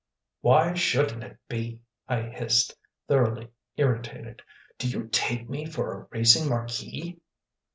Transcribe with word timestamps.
"Why 0.39 0.73
shouldn't 0.73 1.23
it 1.23 1.37
be?" 1.47 1.81
I 2.09 2.21
hissed, 2.23 2.75
thoroughly 3.07 3.49
irritated. 3.77 4.41
"Do 4.79 4.87
you 4.89 5.07
take 5.09 5.47
me 5.47 5.67
for 5.67 5.93
a 5.93 6.07
racing 6.09 6.49
marquis?" 6.49 7.19